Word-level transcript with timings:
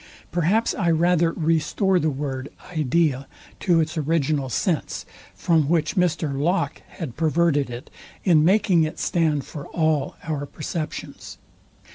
Perhaps 0.31 0.73
I 0.73 0.89
rather 0.89 1.31
restore 1.33 1.99
the 1.99 2.09
word, 2.09 2.49
idea, 2.71 3.27
to 3.59 3.79
its 3.81 3.99
original 3.99 4.49
sense, 4.49 5.05
from 5.35 5.69
which 5.69 5.95
Mr 5.95 6.35
Locke 6.35 6.81
had 6.97 7.15
perverted 7.15 7.69
it, 7.69 7.91
in 8.23 8.43
making 8.43 8.81
it 8.81 8.97
stand 8.97 9.45
for 9.45 9.67
all 9.67 10.15
our 10.27 10.47
perceptions. 10.47 11.37